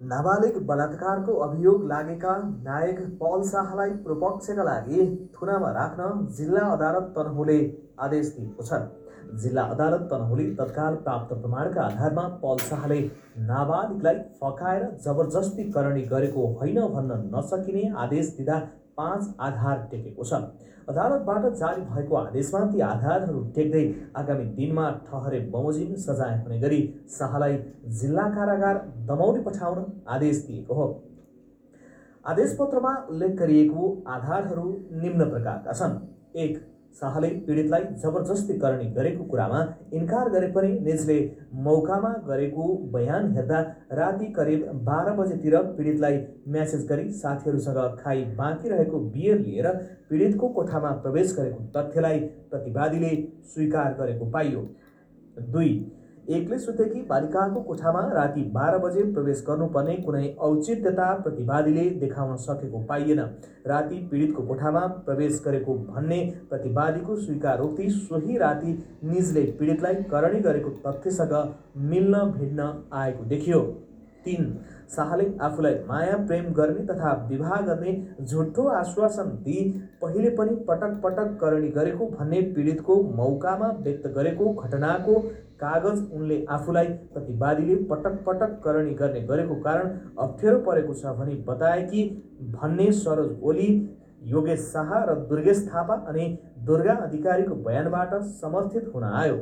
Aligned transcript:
नाबालिग 0.00 0.56
बलात्कारको 0.66 1.34
अभियोग 1.42 1.84
लागेका 1.88 2.32
नायक 2.64 2.98
पल 3.20 3.42
शाहलाई 3.44 3.90
पूर्वपक्षका 4.00 4.64
लागि 4.64 5.06
थुनामा 5.34 5.70
राख्न 5.72 6.08
जिल्ला 6.36 6.64
अदालत 6.72 7.06
तनहुले 7.14 7.56
आदेश 8.00 8.26
दिएको 8.34 8.62
छ। 8.62 8.80
जिल्ला 9.42 9.62
अदालत 9.74 10.04
तनहुले 10.10 10.44
तत्काल 10.54 10.98
प्राप्त 11.06 11.32
प्रमाणका 11.36 11.82
आधारमा 11.84 12.26
पल 12.42 12.62
शाहले 12.64 13.00
नाबालिगलाई 13.46 14.20
फकाएर 14.42 14.84
जबरजस्ती 15.06 15.64
करणी 15.72 16.02
गरेको 16.12 16.46
होइन 16.54 16.80
भन्न 16.92 17.18
नसकिने 17.32 17.88
आदेश 18.04 18.34
दिँदा 18.36 18.58
पाँच 18.98 19.34
आधार 19.40 19.88
टेकेको 19.90 20.24
छ। 20.24 20.40
अदालतबाट 20.88 21.46
जारी 21.54 21.82
भएको 21.84 22.16
आदेशमा 22.16 22.60
ती 22.66 22.80
आधारहरू 22.82 23.40
टेक्दै 23.54 23.84
आगामी 24.16 24.44
दिनमा 24.56 24.90
ठहरे 25.06 25.40
बमोजिम 25.50 25.94
सजाय 26.02 26.36
हुने 26.42 26.58
गरी 26.60 26.80
शाहलाई 27.10 27.58
जिल्ला 28.00 28.28
कारागार 28.30 28.78
दमौली 29.08 29.42
पठाउन 29.42 29.84
आदेश 30.08 30.44
दिएको 30.46 30.74
हो। 30.74 30.86
आदेशपत्रमा 32.24 32.94
उल्लेख 33.10 33.34
गरिएको 33.38 33.90
आधारहरू 34.08 34.68
निम्न 35.02 35.30
प्रकारका 35.30 35.72
छन्। 35.72 35.98
एक 36.38 36.54
शाहले 36.94 37.28
पीडितलाई 37.46 37.82
जबरजस्ती 38.02 38.58
करणी 38.58 38.84
गरेको 38.92 39.24
कुरामा 39.24 39.60
इन्कार 39.92 40.28
गरे 40.30 40.46
पनि 40.52 40.68
निजले 40.80 41.16
मौकामा 41.64 42.12
गरेको 42.28 42.68
बयान 42.92 43.30
हेर्दा 43.32 43.60
राति 43.92 44.26
करिब 44.32 44.64
बाह्र 44.84 45.12
बजेतिर 45.16 45.56
पीडितलाई 45.76 46.20
म्यासेज 46.48 46.86
गरी 46.88 47.10
साथीहरूसँग 47.18 47.98
खाइ 47.98 48.24
बाँकी 48.38 48.68
रहेको 48.68 49.00
बियर 49.10 49.38
लिएर 49.40 49.68
पीडितको 50.10 50.48
कोठामा 50.56 50.90
प्रवेश 51.02 51.36
गरेको 51.38 51.68
तथ्यलाई 51.76 52.20
प्रतिवादीले 52.50 53.12
स्वीकार 53.54 53.94
गरेको 54.00 54.30
पाइयो। 54.30 54.66
दुई 55.52 55.70
एक्लै 56.28 56.58
सुतेकी 56.58 57.00
बालिकाको 57.02 57.60
कोठामा 57.62 58.00
राति 58.12 58.40
बाह्र 58.52 58.78
बजे 58.78 59.02
प्रवेश 59.12 59.42
गर्नुपर्ने 59.48 59.94
कुनै 59.98 60.22
औचित्यता 60.40 61.12
प्रतिवादीले 61.18 61.84
देखाउन 62.00 62.36
सकेको 62.38 62.78
पाइएन। 62.84 63.20
राति 63.66 63.96
पीडितको 64.10 64.42
कोठामा 64.44 64.86
प्रवेश 65.06 65.40
गरेको 65.44 65.74
भन्ने 65.86 66.20
प्रतिवादीको 66.50 67.16
स्वीकारोक्ति 67.16 67.88
सोही 67.92 68.38
राति 68.38 68.72
निजले 69.04 69.42
पीडितलाई 69.58 70.02
करणी 70.10 70.40
गरेको 70.42 70.70
तथ्यसँग 70.84 71.34
मिल्न 71.90 72.24
भिड्न 72.32 72.72
आएको 72.94 73.24
देखियो। 73.26 73.60
तिन 74.24 74.44
शाहले 74.94 75.24
आफूलाई 75.42 75.74
माया 75.86 76.16
प्रेम 76.26 76.52
गर्ने 76.54 76.84
तथा 76.86 77.12
विवाह 77.28 77.60
गर्ने 77.66 77.94
झुटो 78.24 78.66
आश्वासन 78.74 79.30
दिई 79.44 79.64
पहिले 80.02 80.30
पनि 80.36 80.54
पटक 80.68 81.00
पटक 81.02 81.32
करणी 81.40 81.68
गरेको 81.76 82.06
भन्ने 82.10 82.40
पीडितको 82.54 82.96
मौकामा 83.16 83.70
व्यक्त 83.80 84.06
गरेको 84.16 84.52
घटनाको 84.54 85.18
कागज 85.60 86.00
उनले 86.12 86.38
आफूलाई 86.54 86.86
प्रतिवादीले 87.12 87.76
पटक 87.90 88.22
पटक 88.26 88.56
करणी 88.64 88.94
गर्ने 88.94 89.20
गरेको 89.28 89.54
कारण 89.62 89.92
अप्ठ्यारो 90.24 90.58
परेको 90.66 90.94
छ 90.94 91.18
भनी 91.18 91.36
बताए 91.46 91.82
कि 91.92 92.08
भन्ने 92.54 92.90
सरोज 92.98 93.30
ओली 93.42 93.68
योगेश 94.30 94.60
शाह 94.70 94.96
र 95.10 95.14
दुर्गेश 95.28 95.66
थापा 95.68 96.00
अनि 96.08 96.30
दुर्गा 96.66 96.94
अधिकारीको 97.02 97.54
बयानबाट 97.66 98.14
समर्थित 98.38 98.90
हुन 98.94 99.04
आयो। 99.10 99.36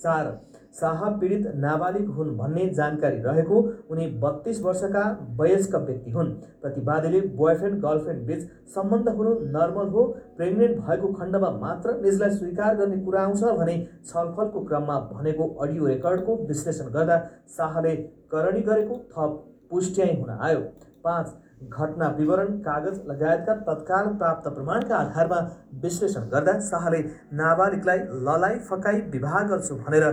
चार 0.00 0.38
शाह 0.74 1.02
पीडित 1.18 1.46
नाबालिग 1.56 2.08
हुन् 2.10 2.30
भन्ने 2.36 2.66
जानकारी 2.76 3.18
रहेको 3.22 3.60
उनी 3.90 4.06
बत्तिस 4.20 4.60
वर्षका 4.62 5.02
वयस्क 5.40 5.74
व्यक्ति 5.76 6.10
हुन्। 6.10 6.32
प्रतिवादीले 6.62 7.20
बोयफ्रेन्ड 7.36 7.80
गर्लफ्रेन्ड 7.82 8.26
बिच 8.26 8.42
सम्बन्ध 8.74 9.08
हुनु 9.10 9.34
नर्मल 9.50 9.88
हो 9.88 10.04
प्रेग्नेन्ट 10.36 10.78
भएको 10.80 11.12
खण्डमा 11.12 11.50
मात्र 11.58 11.94
निजलाई 12.00 12.30
स्वीकार 12.30 12.76
गर्ने 12.76 12.98
कुरा 13.04 13.22
आउँछ 13.22 13.42
भने 13.60 13.76
छलफलको 14.04 14.64
क्रममा 14.64 14.98
भनेको 15.12 15.48
अडियो 15.56 15.86
रेकर्डको 15.86 16.36
विश्लेषण 16.48 16.90
गर्दा 16.92 17.18
शाहले 17.56 17.94
करणी 18.32 18.60
गरेको 18.62 18.98
थप 19.12 19.42
पुष्ट्याइ 19.70 20.16
हुन 20.16 20.30
आयो। 20.40 20.60
पाँच 21.04 21.34
घटना 21.70 22.08
विवरण 22.18 22.56
कागज 22.62 22.98
लगायतका 23.06 23.54
तत्काल 23.66 24.06
प्राप्त 24.18 24.48
प्रमाणका 24.48 24.96
आधारमा 24.96 25.38
विश्लेषण 25.82 26.28
गर्दा 26.32 26.52
शाहले 26.70 27.00
नाबालिगलाई 27.40 27.98
ललाई 28.26 28.56
फकाई 28.70 28.98
विवाह 29.14 29.36
गर्छु 29.50 29.74
भनेर 29.86 30.04